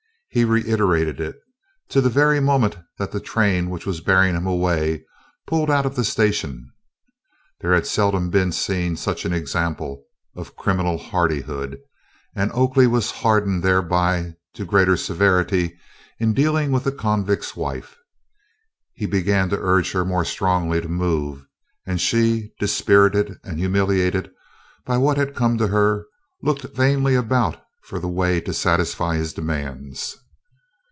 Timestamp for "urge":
19.59-19.91